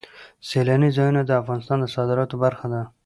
سیلانی 0.47 0.89
ځایونه 0.97 1.21
د 1.25 1.31
افغانستان 1.41 1.77
د 1.81 1.85
صادراتو 1.95 2.35
برخه 2.43 2.67
ده. 2.73 2.81